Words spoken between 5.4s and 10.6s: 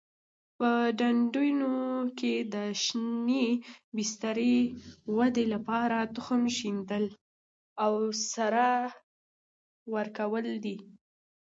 لپاره تخم شیندل او سره ورکول